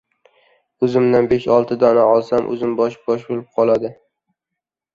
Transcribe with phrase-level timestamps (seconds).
[0.87, 3.95] Uzumdan besh-olti dona olsam— uzumbosh losh-losh bo‘lib qoladi.